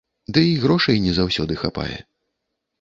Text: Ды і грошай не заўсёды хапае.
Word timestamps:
Ды 0.37 0.41
і 0.51 0.55
грошай 0.63 0.97
не 1.05 1.13
заўсёды 1.19 1.61
хапае. 1.63 1.97